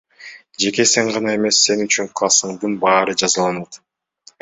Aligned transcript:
Жеке 0.61 0.83
сен 0.91 1.11
гана 1.17 1.35
эмес, 1.41 1.61
сен 1.69 1.85
үчүн 1.85 2.11
классыңдын 2.23 2.81
баары 2.89 3.19
жазаланат. 3.25 3.83